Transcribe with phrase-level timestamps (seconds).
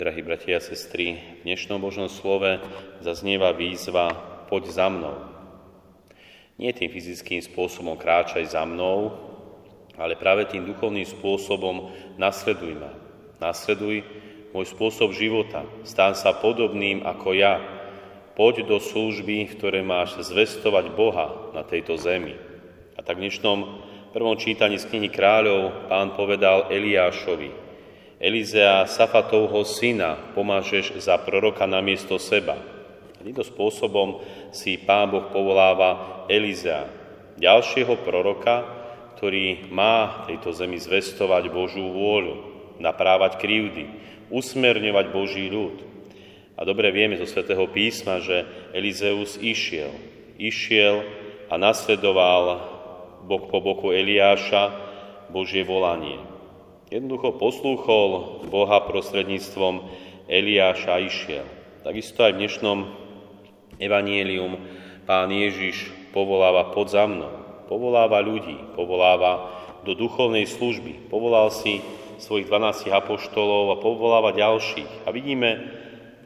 [0.00, 2.56] Drahí bratia a sestry, v dnešnom Božom slove
[3.04, 4.08] zaznieva výzva
[4.48, 5.12] Poď za mnou.
[6.56, 9.12] Nie tým fyzickým spôsobom kráčaj za mnou,
[10.00, 12.96] ale práve tým duchovným spôsobom nasleduj ma.
[13.44, 14.00] Nasleduj
[14.56, 15.68] môj spôsob života.
[15.84, 17.60] Stán sa podobným ako ja.
[18.40, 22.40] Poď do služby, v ktorej máš zvestovať Boha na tejto zemi.
[22.96, 23.84] A tak v dnešnom
[24.16, 27.68] prvom čítaní z knihy kráľov pán povedal Eliášovi,
[28.20, 32.60] Elizea Safatovho syna pomážeš za proroka namiesto seba.
[33.16, 34.20] Týmto spôsobom
[34.52, 36.84] si Pán Boh povoláva Elizea,
[37.40, 38.60] ďalšieho proroka,
[39.16, 42.36] ktorý má tejto zemi zvestovať Božú vôľu,
[42.76, 43.88] naprávať krivdy,
[44.28, 45.80] usmerňovať Boží ľud.
[46.60, 48.44] A dobre vieme zo svätého písma, že
[48.76, 49.96] Elizeus išiel.
[50.36, 51.08] Išiel
[51.48, 52.44] a nasledoval
[53.24, 54.76] bok po boku Eliáša
[55.32, 56.39] Božie volanie.
[56.90, 59.86] Jednoducho poslúchol Boha prostredníctvom
[60.26, 61.46] Eliáša a išiel.
[61.86, 62.78] Takisto aj v dnešnom
[63.78, 64.58] evanielium
[65.06, 67.30] pán Ježiš povoláva pod za mnou.
[67.70, 69.54] Povoláva ľudí, povoláva
[69.86, 71.06] do duchovnej služby.
[71.06, 71.78] Povolal si
[72.18, 75.06] svojich 12 apoštolov a povoláva ďalších.
[75.06, 75.70] A vidíme,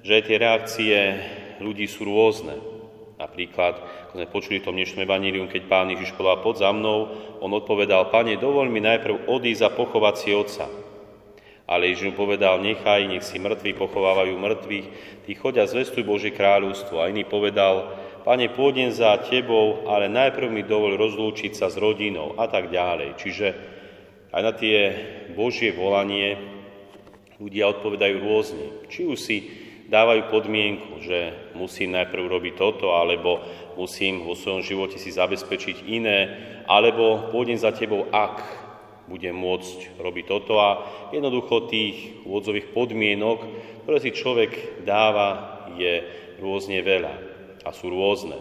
[0.00, 0.96] že tie reakcie
[1.60, 2.56] ľudí sú rôzne.
[3.16, 7.08] Napríklad, ako sme počuli v tom dnešnom evanílium, keď pán Ježiš povedal pod za mnou,
[7.40, 10.68] on odpovedal, pane, dovol mi najprv odísť a pochovať si otca.
[11.64, 14.86] Ale Ježiš mu povedal, nechaj, nech si mŕtvi pochovávajú mŕtvych,
[15.24, 17.00] ty choď a zvestuj Božie kráľovstvo.
[17.00, 22.36] A iný povedal, pane, pôjdem za tebou, ale najprv mi dovol rozlúčiť sa s rodinou
[22.36, 23.16] a tak ďalej.
[23.16, 23.46] Čiže
[24.28, 24.76] aj na tie
[25.32, 26.36] Božie volanie
[27.40, 28.64] ľudia odpovedajú rôzne.
[28.92, 29.36] Či už si
[29.86, 33.42] dávajú podmienku, že musím najprv robiť toto, alebo
[33.78, 36.18] musím vo svojom živote si zabezpečiť iné,
[36.66, 38.66] alebo pôjdem za tebou, ak
[39.06, 40.82] budem môcť robiť toto a
[41.14, 43.38] jednoducho tých úvodzových podmienok,
[43.86, 46.02] ktoré si človek dáva, je
[46.42, 47.14] rôzne veľa
[47.62, 48.34] a sú rôzne.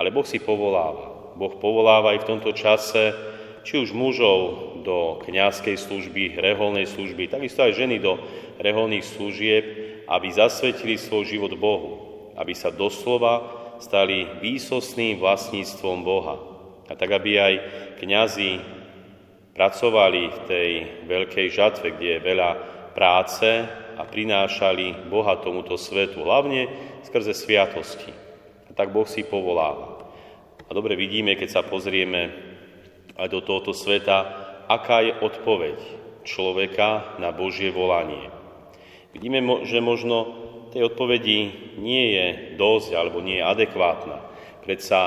[0.00, 1.36] Ale Boh si povoláva.
[1.36, 3.12] Boh povoláva aj v tomto čase
[3.64, 8.20] či už mužov do kňazskej služby, reholnej služby, takisto aj ženy do
[8.60, 9.64] reholných služieb,
[10.08, 11.92] aby zasvetili svoj život Bohu,
[12.36, 16.36] aby sa doslova stali výsostným vlastníctvom Boha.
[16.88, 17.54] A tak, aby aj
[18.00, 18.60] kňazi
[19.54, 20.70] pracovali v tej
[21.08, 22.50] veľkej žatve, kde je veľa
[22.92, 23.48] práce
[23.94, 26.68] a prinášali Boha tomuto svetu, hlavne
[27.06, 28.10] skrze sviatosti.
[28.68, 30.10] A tak Boh si povoláva.
[30.66, 32.34] A dobre vidíme, keď sa pozrieme
[33.14, 34.26] aj do tohoto sveta,
[34.66, 35.78] aká je odpoveď
[36.26, 38.43] človeka na Božie volanie.
[39.14, 40.44] Vidíme, že možno
[40.74, 42.26] tej odpovedi nie je
[42.58, 44.18] dosť alebo nie je adekvátna.
[44.66, 45.00] Predsa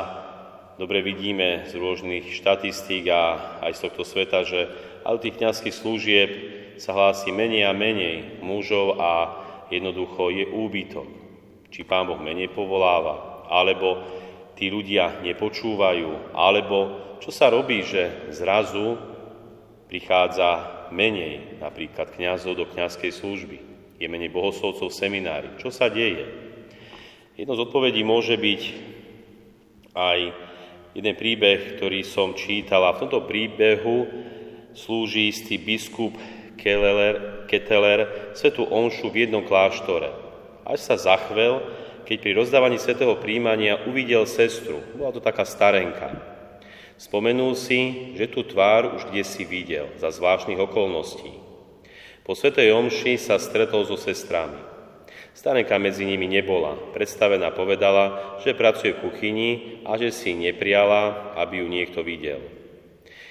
[0.79, 3.21] dobre vidíme z rôznych štatistík a
[3.67, 4.71] aj z tohto sveta, že
[5.03, 6.29] ale tých kniazských služieb
[6.79, 9.11] sa hlási menej a menej mužov a
[9.67, 11.09] jednoducho je úbytok.
[11.67, 14.07] Či Pán Boh menej povoláva, alebo
[14.55, 16.77] tí ľudia nepočúvajú, alebo
[17.19, 18.95] čo sa robí, že zrazu
[19.91, 25.49] prichádza menej napríklad kňazov do kňazskej služby je menej bohoslovcov v seminári.
[25.57, 26.25] Čo sa deje?
[27.37, 28.61] Jedno z odpovedí môže byť
[29.93, 30.19] aj
[30.97, 34.09] jeden príbeh, ktorý som čítal a v tomto príbehu
[34.73, 36.17] slúži istý biskup
[36.57, 40.09] Keller, Keteler svetu Onšu v jednom kláštore.
[40.65, 41.61] Až sa zachvel,
[42.05, 44.81] keď pri rozdávaní svetého príjmania uvidel sestru.
[44.97, 46.17] Bola to taká starenka.
[46.97, 51.46] Spomenul si, že tú tvár už kde si videl, za zvláštnych okolností.
[52.27, 54.59] Po Svetej Omši sa stretol so sestrami.
[55.31, 56.75] Starenka medzi nimi nebola.
[56.91, 59.51] Predstavená povedala, že pracuje v kuchyni
[59.87, 62.43] a že si nepriala, aby ju niekto videl.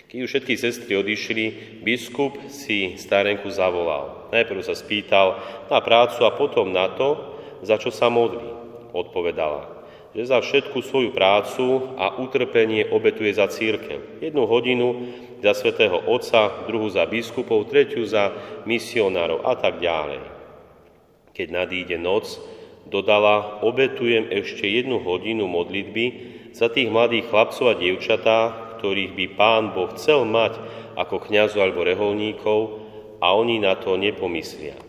[0.09, 1.45] Keď už všetky sestry odišli,
[1.85, 4.33] biskup si starenku zavolal.
[4.33, 8.49] Najprv sa spýtal na prácu a potom na to, za čo sa modlí.
[8.97, 9.76] Odpovedala,
[10.17, 14.25] že za všetku svoju prácu a utrpenie obetuje za církev.
[14.25, 15.13] Jednu hodinu
[15.45, 18.33] za svätého Otca, druhú za biskupov, tretiu za
[18.65, 20.25] misionárov a tak ďalej.
[21.37, 22.41] Keď nadíde noc,
[22.89, 26.05] dodala, obetujem ešte jednu hodinu modlitby
[26.57, 28.39] za tých mladých chlapcov a dievčatá,
[28.81, 30.57] ktorých by Pán Boh chcel mať
[30.97, 32.61] ako kňazov alebo reholníkov
[33.21, 34.81] a oni na to nepomyslia.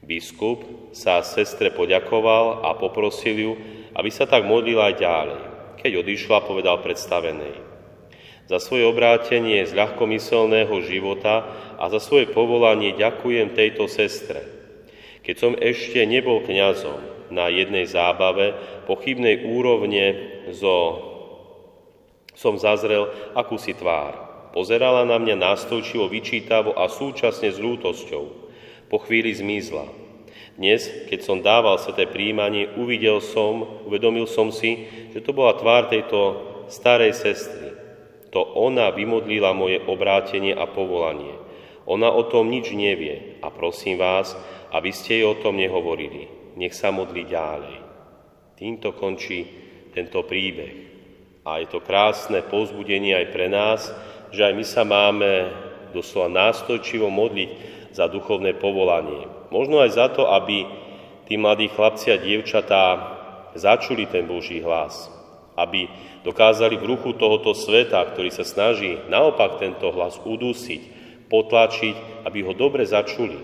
[0.00, 0.64] Biskup
[0.96, 3.52] sa sestre poďakoval a poprosil ju,
[3.94, 5.42] aby sa tak modlila aj ďalej.
[5.80, 7.70] Keď odišla, povedal predstavenej
[8.50, 11.46] za svoje obrátenie z ľahkomyselného života
[11.78, 14.42] a za svoje povolanie ďakujem tejto sestre.
[15.22, 18.58] Keď som ešte nebol kňazom na jednej zábave
[18.90, 20.04] pochybnej úrovne
[20.50, 20.98] zo,
[22.34, 23.06] som zazrel
[23.38, 24.18] akúsi tvár.
[24.50, 28.50] Pozerala na mňa nástojčivo, vyčítavo a súčasne s lútosťou.
[28.90, 29.86] Po chvíli zmizla.
[30.60, 35.88] Dnes, keď som dával tej príjmanie, uvidel som, uvedomil som si, že to bola tvár
[35.88, 36.36] tejto
[36.68, 37.72] starej sestry.
[38.36, 41.32] To ona vymodlila moje obrátenie a povolanie.
[41.88, 44.36] Ona o tom nič nevie a prosím vás,
[44.68, 46.28] aby ste jej o tom nehovorili.
[46.60, 47.76] Nech sa modlí ďalej.
[48.60, 49.48] Týmto končí
[49.96, 50.76] tento príbeh.
[51.40, 53.88] A je to krásne pozbudenie aj pre nás,
[54.28, 55.30] že aj my sa máme
[55.96, 57.50] doslova nástojčivo modliť
[57.96, 59.39] za duchovné povolanie.
[59.50, 60.66] Možno aj za to, aby
[61.26, 62.82] tí mladí chlapci a dievčatá
[63.58, 65.10] začuli ten Boží hlas,
[65.58, 65.90] aby
[66.22, 70.82] dokázali v ruchu tohoto sveta, ktorý sa snaží naopak tento hlas udusiť,
[71.26, 73.38] potlačiť, aby ho dobre začuli,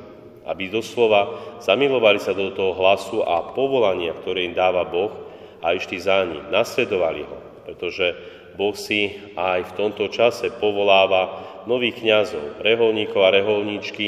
[0.46, 5.10] aby doslova zamilovali sa do toho hlasu a povolania, ktoré im dáva Boh
[5.58, 8.14] a išli za ním, nasledovali ho pretože
[8.54, 14.06] Boh si aj v tomto čase povoláva nových kňazov, reholníkov a reholníčky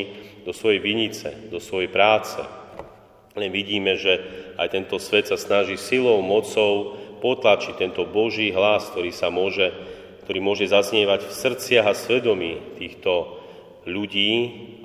[0.49, 2.41] do svojej vinice, do svojej práce.
[3.37, 4.17] Len vidíme, že
[4.57, 9.69] aj tento svet sa snaží silou, mocou potlačiť tento Boží hlas, ktorý sa môže,
[10.25, 13.37] ktorý môže zaznievať v srdciach a svedomí týchto
[13.85, 14.33] ľudí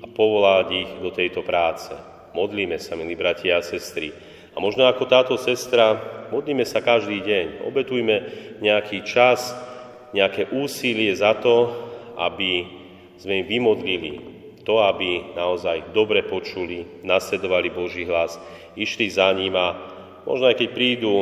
[0.04, 1.96] a povolať ich do tejto práce.
[2.36, 4.12] Modlíme sa, milí bratia a sestry,
[4.54, 5.96] a možno ako táto sestra,
[6.28, 8.16] modlíme sa každý deň, obetujme
[8.60, 9.56] nejaký čas,
[10.12, 11.72] nejaké úsilie za to,
[12.20, 12.68] aby
[13.16, 14.33] sme im vymodlili
[14.64, 18.40] to, aby naozaj dobre počuli, nasledovali Boží hlas,
[18.80, 19.76] išli za ním a
[20.24, 21.14] možno aj keď prídu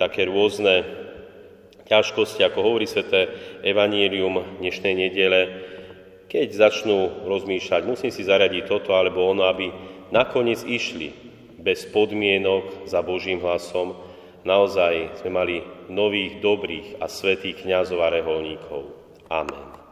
[0.00, 0.84] také rôzne
[1.86, 3.30] ťažkosti, ako hovorí sveté
[3.62, 5.40] Evangelium dnešnej nedele,
[6.26, 9.70] keď začnú rozmýšľať, musím si zaradiť toto alebo ono, aby
[10.10, 11.14] nakoniec išli
[11.62, 13.94] bez podmienok za Božím hlasom,
[14.42, 15.56] naozaj sme mali
[15.86, 18.90] nových, dobrých a svetých kňazov a reholníkov.
[19.30, 19.85] Amen.